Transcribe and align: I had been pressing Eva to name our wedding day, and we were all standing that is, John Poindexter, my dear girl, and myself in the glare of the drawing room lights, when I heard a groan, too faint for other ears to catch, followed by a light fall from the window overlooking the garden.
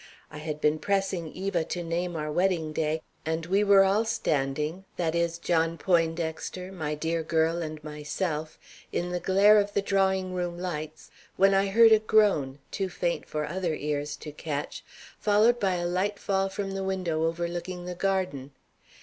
I 0.31 0.39
had 0.39 0.59
been 0.59 0.79
pressing 0.79 1.31
Eva 1.31 1.63
to 1.65 1.83
name 1.83 2.15
our 2.15 2.31
wedding 2.31 2.73
day, 2.73 3.03
and 3.23 3.45
we 3.45 3.63
were 3.63 3.83
all 3.83 4.03
standing 4.03 4.83
that 4.97 5.13
is, 5.13 5.37
John 5.37 5.77
Poindexter, 5.77 6.71
my 6.71 6.95
dear 6.95 7.21
girl, 7.21 7.61
and 7.61 7.83
myself 7.83 8.57
in 8.91 9.11
the 9.11 9.19
glare 9.19 9.59
of 9.59 9.73
the 9.75 9.81
drawing 9.83 10.33
room 10.33 10.57
lights, 10.57 11.11
when 11.37 11.53
I 11.53 11.67
heard 11.67 11.91
a 11.91 11.99
groan, 11.99 12.57
too 12.71 12.89
faint 12.89 13.27
for 13.27 13.45
other 13.45 13.75
ears 13.75 14.15
to 14.25 14.31
catch, 14.31 14.83
followed 15.19 15.59
by 15.59 15.75
a 15.75 15.85
light 15.85 16.17
fall 16.17 16.49
from 16.49 16.71
the 16.71 16.83
window 16.83 17.25
overlooking 17.27 17.85
the 17.85 17.93
garden. 17.93 18.53